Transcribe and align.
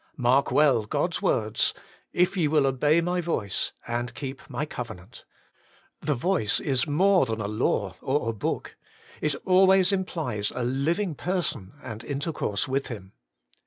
Mark 0.17 0.51
well 0.51 0.85
God's 0.87 1.21
words: 1.21 1.75
'If 2.11 2.35
ye 2.35 2.47
will 2.47 2.65
obey 2.65 3.01
my 3.01 3.21
voice, 3.21 3.71
and 3.87 4.15
keep 4.15 4.41
my 4.49 4.65
covenant.' 4.65 5.25
The 6.01 6.15
voice 6.15 6.59
is 6.59 6.87
more 6.87 7.27
than 7.27 7.39
a 7.39 7.47
law 7.47 7.93
or 8.01 8.27
a 8.27 8.33
book; 8.33 8.77
it 9.21 9.35
always 9.45 9.91
implies 9.91 10.49
a 10.49 10.63
living 10.63 11.13
person 11.13 11.73
and 11.83 12.03
intercourse 12.03 12.67
with 12.67 12.87
him. 12.87 13.11